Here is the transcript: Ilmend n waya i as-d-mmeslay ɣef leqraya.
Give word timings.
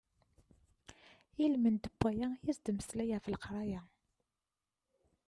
Ilmend 1.45 1.83
n 1.89 1.93
waya 2.01 2.29
i 2.45 2.49
as-d-mmeslay 2.51 3.09
ɣef 3.13 3.25
leqraya. 3.31 3.81